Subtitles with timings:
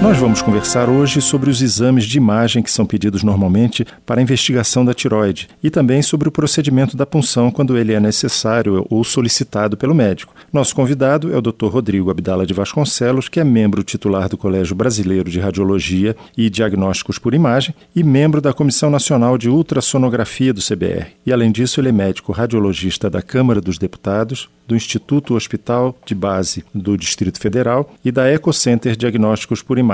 [0.00, 4.22] Nós vamos conversar hoje sobre os exames de imagem que são pedidos normalmente para a
[4.22, 9.02] investigação da tiroide e também sobre o procedimento da punção quando ele é necessário ou
[9.02, 10.32] solicitado pelo médico.
[10.52, 11.66] Nosso convidado é o Dr.
[11.66, 17.18] Rodrigo Abdala de Vasconcelos, que é membro titular do Colégio Brasileiro de Radiologia e Diagnósticos
[17.18, 21.08] por Imagem e membro da Comissão Nacional de Ultrassonografia do CBR.
[21.26, 26.14] E além disso, ele é médico radiologista da Câmara dos Deputados, do Instituto Hospital de
[26.14, 29.87] Base do Distrito Federal e da Ecocenter Diagnósticos por Imagem.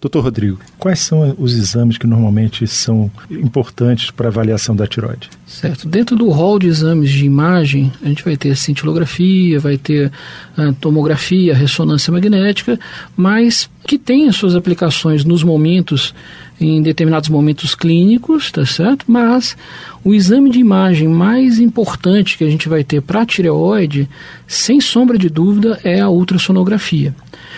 [0.00, 5.28] Doutor Rodrigo, quais são os exames que normalmente são importantes para avaliação da tiroide?
[5.50, 5.88] Certo.
[5.88, 10.10] Dentro do rol de exames de imagem, a gente vai ter cintilografia, vai ter
[10.56, 12.78] a tomografia, ressonância magnética,
[13.16, 16.14] mas que tem as suas aplicações nos momentos,
[16.60, 19.06] em determinados momentos clínicos, tá certo?
[19.08, 19.56] Mas
[20.04, 24.08] o exame de imagem mais importante que a gente vai ter para a tireoide,
[24.46, 27.12] sem sombra de dúvida, é a ultrassonografia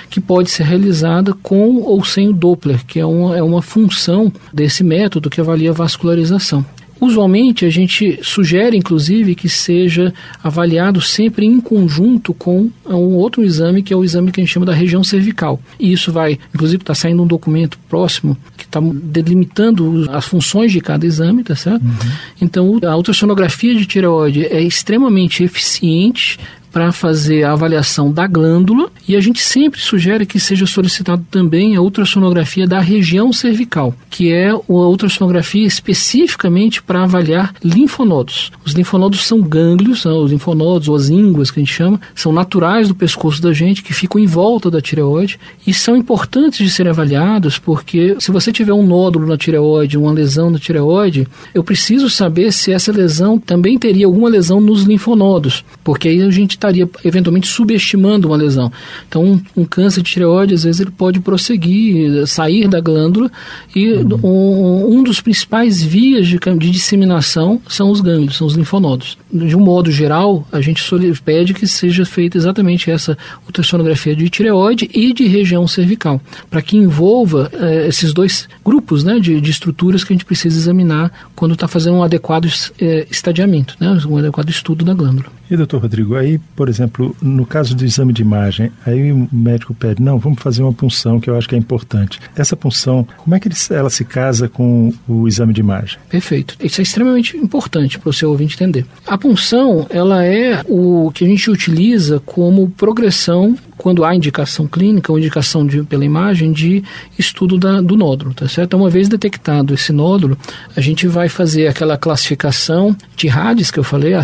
[0.08, 4.30] que pode ser realizada com ou sem o Doppler, que é uma, é uma função
[4.52, 6.64] desse método que avalia a vascularização.
[7.02, 13.82] Usualmente a gente sugere, inclusive, que seja avaliado sempre em conjunto com um outro exame,
[13.82, 15.60] que é o exame que a gente chama da região cervical.
[15.80, 20.80] E isso vai, inclusive, está saindo um documento próximo que está delimitando as funções de
[20.80, 21.82] cada exame, tá certo?
[21.82, 22.12] Uhum.
[22.40, 26.38] Então, a ultrassonografia de tireoide é extremamente eficiente
[26.72, 31.76] para fazer a avaliação da glândula e a gente sempre sugere que seja solicitado também
[31.76, 38.50] a ultrassonografia da região cervical, que é a ultrassonografia especificamente para avaliar linfonodos.
[38.64, 42.88] Os linfonodos são gânglios, os linfonodos ou as ínguas que a gente chama, são naturais
[42.88, 46.90] do pescoço da gente que ficam em volta da tireoide e são importantes de serem
[46.90, 52.08] avaliados porque se você tiver um nódulo na tireoide, uma lesão na tireoide, eu preciso
[52.08, 56.88] saber se essa lesão também teria alguma lesão nos linfonodos, porque aí a gente estaria
[57.04, 58.70] eventualmente subestimando uma lesão.
[59.08, 63.30] Então, um, um, câncer de tireoide, às vezes, ele pode prosseguir, sair da glândula
[63.74, 64.20] e uhum.
[64.22, 69.18] um, um, dos principais vias de, de, disseminação são os gânglios, são os linfonodos.
[69.32, 70.82] De um modo geral, a gente
[71.24, 73.16] pede que seja feita exatamente essa
[73.46, 76.20] ultrassonografia de tireoide e de região cervical,
[76.50, 80.58] para que envolva eh, esses dois grupos né, de, de, estruturas que a gente precisa
[80.58, 82.48] examinar quando está fazendo um adequado
[82.78, 85.26] eh, estadiamento, né, um adequado estudo da glândula.
[85.52, 89.74] E, doutor Rodrigo, aí, por exemplo, no caso do exame de imagem, aí o médico
[89.74, 92.18] pede, não, vamos fazer uma punção que eu acho que é importante.
[92.34, 95.98] Essa punção, como é que ela se casa com o exame de imagem?
[96.08, 96.56] Perfeito.
[96.58, 98.86] Isso é extremamente importante para o seu ouvinte entender.
[99.06, 105.10] A punção, ela é o que a gente utiliza como progressão quando há indicação clínica
[105.10, 106.84] ou indicação de, pela imagem de
[107.18, 108.68] estudo da, do nódulo, tá certo?
[108.68, 110.38] Então, uma vez detectado esse nódulo,
[110.76, 114.18] a gente vai fazer aquela classificação de RADs que eu falei, é,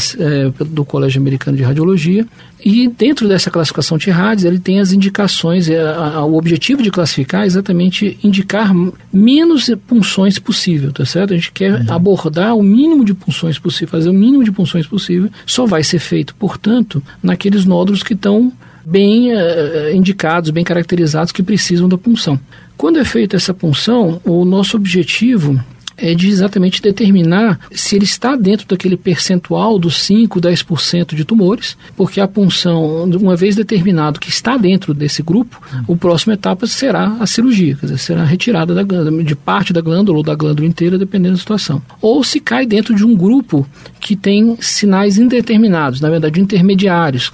[0.64, 2.24] do Colégio Americano de Radiologia,
[2.64, 6.80] e dentro dessa classificação de RADs, ele tem as indicações, é, a, a, o objetivo
[6.80, 8.72] de classificar é exatamente indicar
[9.12, 11.34] menos punções possível, tá certo?
[11.34, 11.92] A gente quer uhum.
[11.92, 15.98] abordar o mínimo de punções possível, fazer o mínimo de punções possível, só vai ser
[15.98, 18.52] feito, portanto, naqueles nódulos que estão
[18.90, 22.40] bem uh, indicados, bem caracterizados, que precisam da punção.
[22.76, 25.62] Quando é feita essa punção, o nosso objetivo
[25.98, 31.76] é de exatamente determinar se ele está dentro daquele percentual dos 5, 10% de tumores,
[31.96, 37.16] porque a punção, uma vez determinado que está dentro desse grupo, o próximo etapa será
[37.18, 40.96] a cirurgia, quer dizer, será retirada da de parte da glândula ou da glândula inteira,
[40.96, 41.82] dependendo da situação.
[42.00, 43.66] Ou se cai dentro de um grupo
[44.00, 47.30] que tem sinais indeterminados, na verdade intermediários,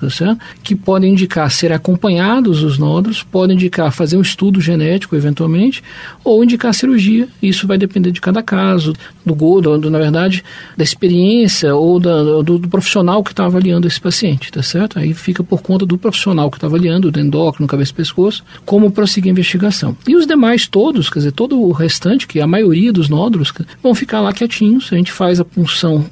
[0.62, 5.82] que podem indicar ser acompanhados os nódulos, podem indicar fazer um estudo genético eventualmente,
[6.24, 7.28] ou indicar cirurgia.
[7.42, 8.92] Isso vai depender de cada caso caso,
[9.26, 10.44] do gosto, do, na verdade,
[10.76, 14.98] da experiência ou da, do, do, profissional que está avaliando esse paciente, tá certo?
[14.98, 18.90] Aí fica por conta do profissional que está avaliando, do endócrino, cabeça e pescoço, como
[18.90, 19.96] prosseguir a investigação.
[20.06, 23.52] E os demais todos, quer dizer, todo o restante, que é a maioria dos nódulos,
[23.82, 26.04] vão ficar lá quietinhos, a gente faz a punção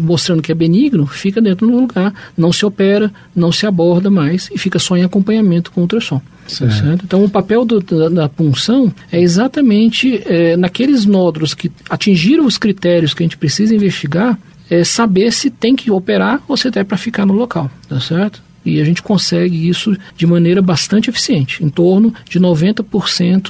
[0.00, 4.48] mostrando que é benigno, fica dentro do lugar, não se opera, não se aborda mais
[4.52, 6.20] e fica só em acompanhamento com ultrassom.
[6.46, 6.74] Certo.
[6.74, 7.04] certo?
[7.04, 12.58] Então, o papel do, da, da, punção é exatamente é, naqueles nódulos que atingiram os
[12.58, 16.84] critérios que a gente precisa investigar, é saber se tem que operar ou se é
[16.84, 18.42] para ficar no local, tá certo?
[18.64, 21.64] E a gente consegue isso de maneira bastante eficiente.
[21.64, 22.84] Em torno de 90%,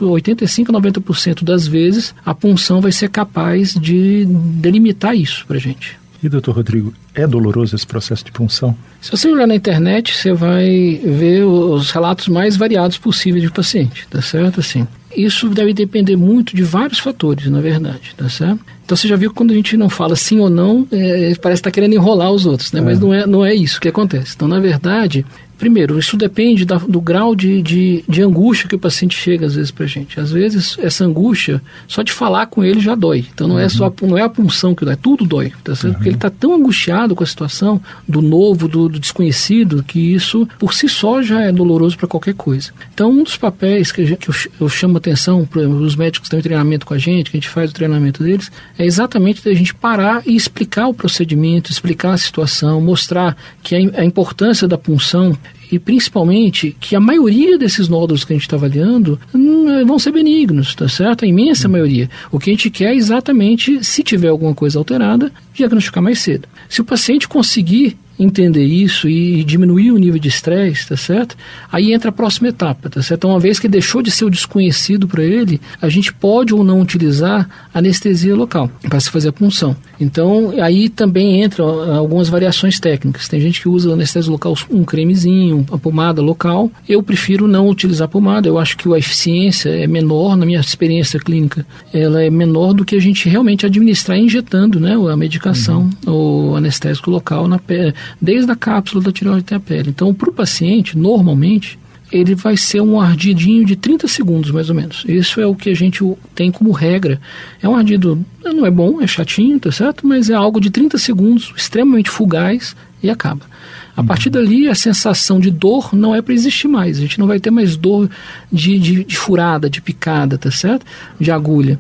[0.01, 5.61] 85% a 90% das vezes, a punção vai ser capaz de delimitar isso para a
[5.61, 6.02] gente.
[6.23, 8.77] E, doutor Rodrigo, é doloroso esse processo de punção?
[9.01, 14.07] Se você olhar na internet, você vai ver os relatos mais variados possíveis de paciente,
[14.09, 14.61] tá certo?
[14.61, 14.87] Assim,
[15.17, 18.61] Isso deve depender muito de vários fatores, na verdade, tá certo?
[18.85, 21.61] Então você já viu que quando a gente não fala sim ou não, é, parece
[21.61, 22.81] estar tá querendo enrolar os outros, né?
[22.81, 22.83] É.
[22.85, 24.35] Mas não é, não é isso que acontece.
[24.37, 25.27] Então, na verdade,
[25.63, 29.55] Primeiro, isso depende da, do grau de, de, de, angústia que o paciente chega às
[29.55, 30.19] vezes para a gente.
[30.19, 33.25] Às vezes, essa angústia, só de falar com ele já dói.
[33.33, 33.67] Então, não, é uhum.
[33.67, 35.53] é, só, não é a punção que dói, tudo dói.
[35.63, 35.85] Tá certo?
[35.85, 35.93] Uhum.
[35.93, 40.49] Porque ele está tão angustiado com a situação do novo, do, do, desconhecido, que isso,
[40.59, 42.73] por si só, já é doloroso para qualquer coisa.
[42.93, 46.43] Então, um dos papéis que, que eu, eu, chamo atenção para os médicos estão em
[46.43, 49.73] treinamento com a gente, que a gente faz o treinamento deles, é exatamente a gente
[49.73, 55.39] parar e explicar o procedimento, explicar a situação, mostrar que a, a importância da punção
[55.73, 60.13] e principalmente que a maioria desses nódulos que a gente está avaliando hum, vão ser
[60.13, 61.25] benignos, tá certo?
[61.25, 61.73] A imensa hum.
[61.73, 62.11] maioria.
[62.31, 66.47] O que a gente quer é exatamente, se tiver alguma coisa alterada, diagnosticar mais cedo.
[66.69, 71.37] Se o paciente conseguir entender isso e diminuir o nível de estresse, tá certo?
[71.71, 73.21] Aí entra a próxima etapa, tá certo?
[73.21, 76.65] Então, uma vez que deixou de ser o desconhecido para ele, a gente pode ou
[76.65, 79.77] não utilizar anestesia local para se fazer a punção.
[80.01, 83.29] Então, aí também entra algumas variações técnicas.
[83.29, 86.71] Tem gente que usa anestesia local, um cremezinho, uma pomada local.
[86.89, 88.49] Eu prefiro não utilizar pomada.
[88.49, 92.85] Eu acho que a eficiência é menor, na minha experiência clínica, ela é menor do
[92.85, 96.51] que a gente realmente administrar injetando, né, a medicação, uhum.
[96.53, 99.91] o anestésico local na pele desde a cápsula da tireoide até a pele.
[99.91, 101.79] Então, para o paciente, normalmente,
[102.13, 105.05] ele vai ser um ardidinho de 30 segundos, mais ou menos.
[105.09, 106.05] Isso é o que a gente
[106.35, 107.21] tem como regra.
[107.61, 110.07] É um ardido, não é bom, é chatinho, tá certo?
[110.07, 113.51] Mas é algo de 30 segundos, extremamente fugaz e acaba.
[113.95, 116.99] A partir dali, a sensação de dor não é para existir mais.
[116.99, 118.09] A gente não vai ter mais dor
[118.51, 120.87] de, de, de furada, de picada, tá certo?
[121.21, 121.79] De agulha.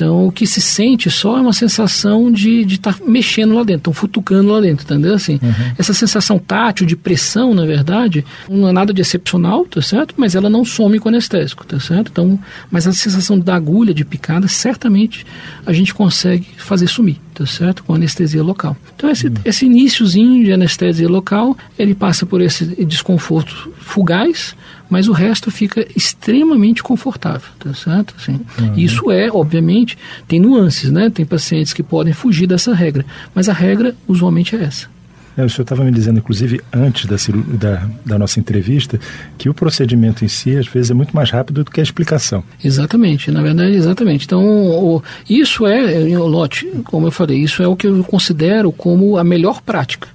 [0.00, 3.80] Então, o que se sente só é uma sensação de estar tá mexendo lá dentro,
[3.80, 5.12] estão futucando lá dentro, entendeu?
[5.12, 5.72] Assim, uhum.
[5.76, 10.14] Essa sensação tátil, de pressão, na verdade, não é nada de excepcional, tá certo?
[10.16, 12.08] Mas ela não some com anestésico, tá certo?
[12.10, 12.38] Então,
[12.70, 15.26] mas a sensação da agulha, de picada, certamente
[15.66, 17.84] a gente consegue fazer sumir, tá certo?
[17.84, 18.74] Com anestesia local.
[18.96, 19.34] Então, esse, uhum.
[19.44, 24.56] esse iníciozinho de anestesia local, ele passa por esse desconforto fugaz,
[24.90, 28.14] mas o resto fica extremamente confortável, tá certo?
[28.18, 28.74] Assim, uhum.
[28.76, 29.96] Isso é, obviamente,
[30.26, 31.08] tem nuances, né?
[31.08, 34.88] Tem pacientes que podem fugir dessa regra, mas a regra usualmente é essa.
[35.36, 37.16] É, o senhor estava me dizendo, inclusive, antes da,
[37.56, 38.98] da, da, nossa entrevista,
[39.38, 42.42] que o procedimento em si, às vezes, é muito mais rápido do que a explicação.
[42.62, 44.26] Exatamente, na verdade, exatamente.
[44.26, 49.16] Então, o, isso é, Lote, como eu falei, isso é o que eu considero como
[49.16, 50.08] a melhor prática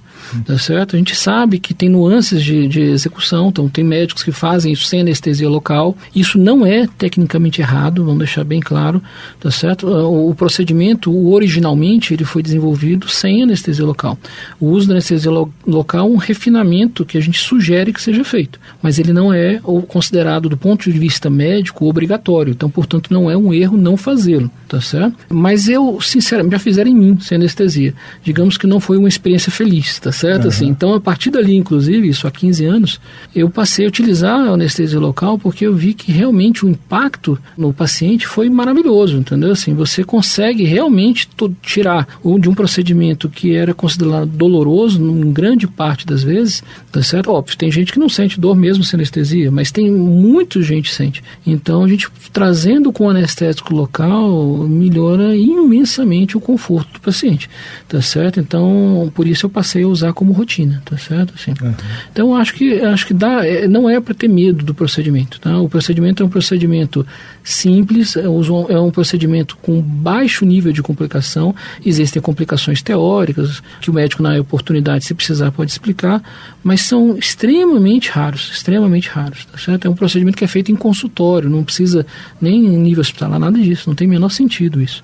[0.44, 0.96] tá certo?
[0.96, 4.84] A gente sabe que tem nuances de, de execução, então tem médicos que fazem isso
[4.84, 5.96] sem anestesia local.
[6.14, 9.02] Isso não é tecnicamente errado, vamos deixar bem claro,
[9.40, 9.86] tá certo?
[9.86, 14.18] O, o procedimento, originalmente, ele foi desenvolvido sem anestesia local.
[14.60, 18.24] O uso da anestesia lo, local é um refinamento que a gente sugere que seja
[18.24, 23.30] feito, mas ele não é considerado do ponto de vista médico obrigatório, então, portanto, não
[23.30, 25.16] é um erro não fazê-lo, tá certo?
[25.28, 27.94] Mas eu, sinceramente, já fizeram em mim sem anestesia.
[28.22, 30.44] Digamos que não foi uma experiência feliz, tá certo?
[30.44, 30.48] Uhum.
[30.48, 33.00] Assim, então, a partir dali, inclusive, isso há 15 anos,
[33.34, 37.72] eu passei a utilizar a anestesia local porque eu vi que realmente o impacto no
[37.72, 39.52] paciente foi maravilhoso, entendeu?
[39.52, 41.28] Assim, você consegue realmente
[41.62, 42.06] tirar
[42.40, 47.30] de um procedimento que era considerado doloroso, em grande parte das vezes, tá certo?
[47.30, 50.94] Óbvio, tem gente que não sente dor mesmo sem anestesia, mas tem muita gente que
[50.94, 51.22] sente.
[51.46, 57.48] Então, a gente trazendo com anestésico local melhora imensamente o conforto do paciente,
[57.88, 58.40] tá certo?
[58.40, 61.34] Então, por isso eu passei a usar usar como rotina, tá certo?
[61.34, 61.52] Assim.
[61.62, 61.74] Uhum.
[62.12, 65.58] Então acho que acho que dá, é, não é para ter medo do procedimento, tá?
[65.58, 67.06] O procedimento é um procedimento
[67.42, 71.54] simples, é, é um procedimento com baixo nível de complicação.
[71.84, 76.22] Existem complicações teóricas que o médico na oportunidade, se precisar, pode explicar,
[76.62, 79.86] mas são extremamente raros, extremamente raros, tá certo?
[79.86, 82.06] É um procedimento que é feito em consultório, não precisa
[82.40, 85.02] nem em nível hospitalar, nada disso, não tem menor sentido isso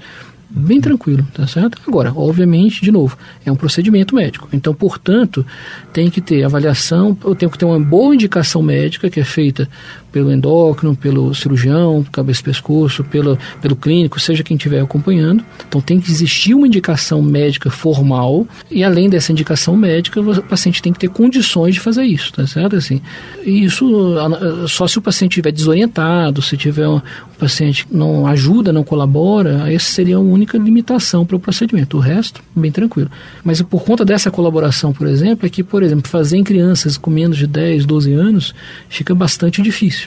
[0.54, 1.80] bem tranquilo, tá certo?
[1.87, 4.49] Agora, obviamente, de novo, é um procedimento médico.
[4.52, 5.44] Então, portanto,
[5.92, 9.68] tem que ter avaliação, eu tenho que ter uma boa indicação médica que é feita
[10.12, 15.42] pelo endócrino, pelo cirurgião, cabeça e pescoço, pelo, pelo clínico, seja quem estiver acompanhando.
[15.66, 20.83] Então tem que existir uma indicação médica formal e além dessa indicação médica, o paciente
[20.83, 22.76] tem que ter condições de fazer isso, tá certo?
[22.76, 23.00] Assim,
[23.45, 24.14] isso
[24.69, 29.73] só se o paciente estiver desorientado, se tiver um, um paciente não ajuda, não colabora,
[29.73, 31.97] essa seria a única limitação para o procedimento.
[31.97, 33.11] O resto, bem tranquilo.
[33.42, 37.11] Mas por conta dessa colaboração, por exemplo, é que, por exemplo, fazer em crianças com
[37.11, 38.54] menos de 10, 12 anos
[38.88, 40.01] fica bastante difícil.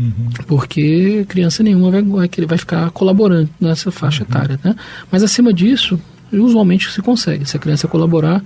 [0.00, 0.30] Uhum.
[0.46, 4.30] Porque criança nenhuma vai, vai, vai ficar colaborando nessa faixa uhum.
[4.30, 4.60] etária.
[4.64, 4.74] Né?
[5.12, 6.00] Mas acima disso,
[6.32, 7.44] usualmente se consegue.
[7.44, 8.42] Se a criança colaborar,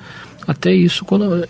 [0.46, 1.46] Até isso, quando,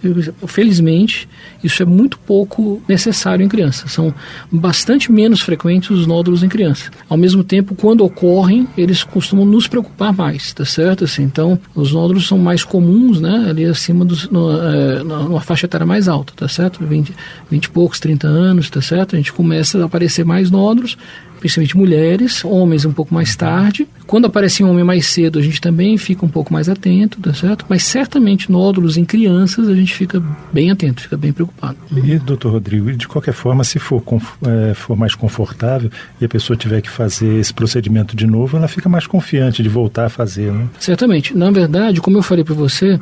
[0.47, 1.29] felizmente,
[1.63, 3.89] isso é muito pouco necessário em criança.
[3.89, 4.15] São
[4.51, 6.91] bastante menos frequentes os nódulos em criança.
[7.09, 11.05] Ao mesmo tempo, quando ocorrem, eles costumam nos preocupar mais, tá certo?
[11.05, 13.47] Assim, então, os nódulos são mais comuns, né?
[13.49, 16.85] Ali acima dos, no, é, numa faixa etária mais alta, tá certo?
[16.85, 17.13] 20,
[17.51, 19.15] 20 e poucos, 30 anos, tá certo?
[19.15, 20.97] A gente começa a aparecer mais nódulos
[21.45, 23.87] principalmente mulheres, homens um pouco mais tarde.
[24.07, 27.35] Quando aparece um homem mais cedo, a gente também fica um pouco mais atento, tá
[27.35, 27.67] certo?
[27.69, 31.77] Mas certamente nódulos em crianças a gente fica bem atento, fica bem preocupado.
[32.03, 34.03] E, doutor Rodrigo, de qualquer forma, se for,
[34.47, 38.67] é, for mais confortável e a pessoa tiver que fazer esse procedimento de novo, ela
[38.67, 40.67] fica mais confiante de voltar a fazer, né?
[40.79, 41.37] Certamente.
[41.37, 42.99] Na verdade, como eu falei para você,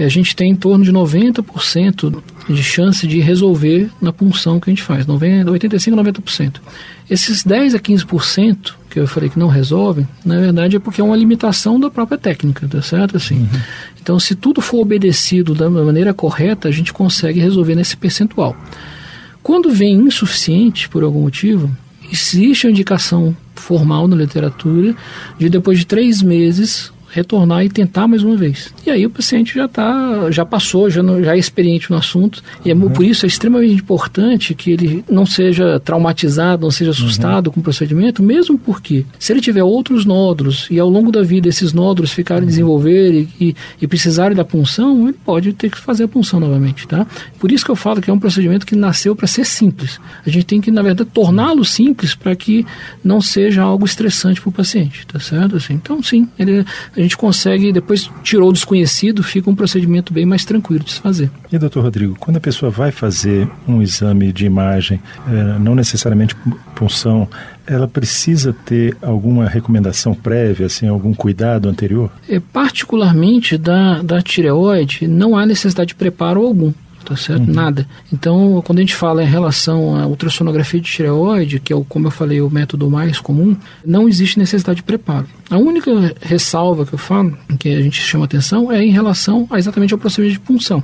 [0.00, 2.12] a gente tem em torno de 90%
[2.48, 6.54] de chance de resolver na punção que a gente faz, 90, 85, 90%.
[7.08, 11.04] Esses 10 a 15% que eu falei que não resolvem, na verdade é porque é
[11.04, 13.16] uma limitação da própria técnica, tá certo?
[13.16, 13.60] Assim, uhum.
[14.00, 18.54] Então, se tudo for obedecido da maneira correta, a gente consegue resolver nesse percentual.
[19.42, 21.74] Quando vem insuficiente, por algum motivo,
[22.12, 24.94] existe a indicação formal na literatura
[25.38, 28.74] de depois de três meses retornar e tentar mais uma vez.
[28.84, 32.42] E aí o paciente já tá, já passou, já, já é experiente no assunto.
[32.64, 37.46] E é, por isso é extremamente importante que ele não seja traumatizado, não seja assustado
[37.46, 37.52] uhum.
[37.52, 41.48] com o procedimento, mesmo porque se ele tiver outros nódulos e ao longo da vida
[41.48, 42.48] esses nódulos ficarem uhum.
[42.48, 46.88] desenvolver e, e, e precisarem da punção, ele pode ter que fazer a punção novamente,
[46.88, 47.06] tá?
[47.38, 50.00] Por isso que eu falo que é um procedimento que nasceu para ser simples.
[50.26, 52.66] A gente tem que, na verdade, torná-lo simples para que
[53.04, 55.56] não seja algo estressante para o paciente, tá certo?
[55.56, 56.64] Assim, então, sim, ele,
[56.96, 61.00] a gente consegue, depois tirou o desconhecido, fica um procedimento bem mais tranquilo de se
[61.00, 61.30] fazer.
[61.50, 66.36] E, doutor Rodrigo, quando a pessoa vai fazer um exame de imagem, é, não necessariamente
[66.74, 67.28] punção,
[67.66, 72.10] ela precisa ter alguma recomendação prévia, assim, algum cuidado anterior?
[72.28, 76.72] É, particularmente da, da tireoide, não há necessidade de preparo algum
[77.04, 77.46] tá certo?
[77.46, 77.54] Uhum.
[77.54, 77.86] Nada.
[78.12, 82.06] Então, quando a gente fala em relação à ultrassonografia de tireoide, que é, o, como
[82.06, 85.26] eu falei, o método mais comum, não existe necessidade de preparo.
[85.50, 89.58] A única ressalva que eu falo, que a gente chama atenção, é em relação a,
[89.58, 90.82] exatamente ao procedimento de punção.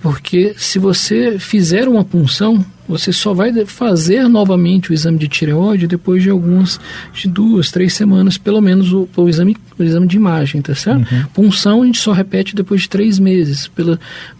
[0.00, 5.86] Porque se você fizer uma punção, você só vai fazer novamente o exame de tireoide
[5.86, 6.80] depois de algumas,
[7.12, 11.12] de duas, três semanas, pelo menos o, o exame, o exame de imagem, tá certo?
[11.12, 11.24] Uhum.
[11.34, 13.70] Punção a gente só repete depois de três meses,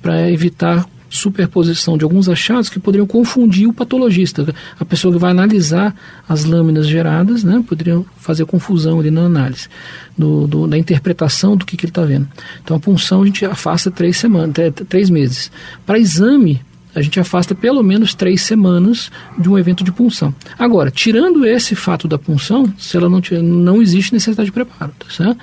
[0.01, 4.55] para evitar superposição de alguns achados que poderiam confundir o patologista.
[4.79, 5.95] A pessoa que vai analisar
[6.29, 9.69] as lâminas geradas, né, poderiam fazer confusão ali na análise,
[10.17, 12.29] do, do da interpretação do que, que ele está vendo.
[12.63, 14.55] Então a punção a gente afasta três semanas,
[14.89, 15.51] três meses.
[15.87, 16.61] Para exame,
[16.95, 20.35] a gente afasta pelo menos três semanas de um evento de punção.
[20.59, 24.93] Agora, tirando esse fato da punção, se ela não tiver, não existe necessidade de preparo,
[24.99, 25.39] tá certo?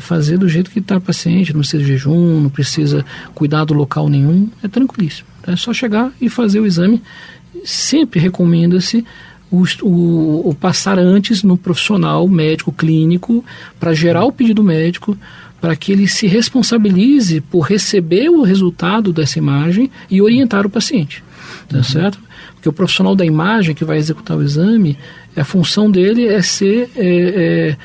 [0.00, 3.04] Fazer do jeito que está o paciente, não precisa de jejum, não precisa
[3.34, 5.28] cuidado local nenhum, é tranquilíssimo.
[5.46, 7.02] É só chegar e fazer o exame.
[7.64, 9.04] Sempre recomenda-se
[9.50, 13.44] o, o, o, passar antes no profissional médico clínico
[13.78, 15.16] para gerar o pedido médico
[15.60, 21.22] para que ele se responsabilize por receber o resultado dessa imagem e orientar o paciente,
[21.68, 21.82] tá uhum.
[21.82, 22.18] certo?
[22.54, 24.96] Porque o profissional da imagem que vai executar o exame,
[25.36, 27.76] a função dele é ser é, é,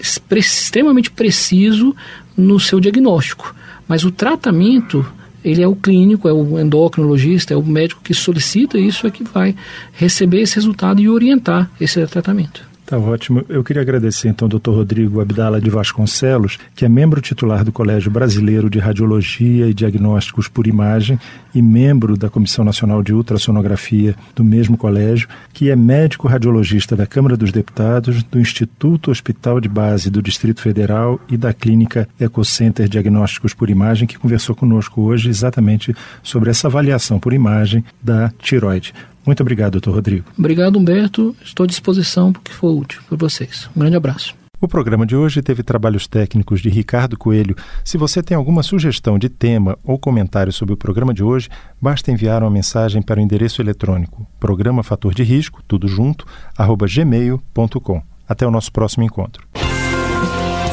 [0.00, 1.94] extremamente preciso
[2.36, 3.54] no seu diagnóstico.
[3.86, 5.04] Mas o tratamento,
[5.44, 9.24] ele é o clínico, é o endocrinologista, é o médico que solicita isso, é que
[9.24, 9.56] vai
[9.92, 12.67] receber esse resultado e orientar esse tratamento.
[12.88, 13.44] Tá ótimo.
[13.50, 14.70] Eu queria agradecer então ao Dr.
[14.70, 20.48] Rodrigo Abdala de Vasconcelos, que é membro titular do Colégio Brasileiro de Radiologia e Diagnósticos
[20.48, 21.20] por Imagem
[21.54, 27.06] e membro da Comissão Nacional de Ultrassonografia do mesmo colégio, que é médico radiologista da
[27.06, 32.88] Câmara dos Deputados, do Instituto Hospital de Base do Distrito Federal e da Clínica Ecocenter
[32.88, 38.94] Diagnósticos por Imagem, que conversou conosco hoje exatamente sobre essa avaliação por imagem da tiroide.
[39.24, 40.24] Muito obrigado, doutor Rodrigo.
[40.38, 41.36] Obrigado, Humberto.
[41.44, 43.68] Estou à disposição porque for útil para vocês.
[43.76, 44.34] Um grande abraço.
[44.60, 47.54] O programa de hoje teve trabalhos técnicos de Ricardo Coelho.
[47.84, 51.48] Se você tem alguma sugestão de tema ou comentário sobre o programa de hoje,
[51.80, 56.86] basta enviar uma mensagem para o endereço eletrônico programa fator de risco, tudo junto, arroba
[56.88, 58.02] gmail.com.
[58.28, 59.46] Até o nosso próximo encontro.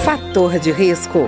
[0.03, 1.27] Fator de risco,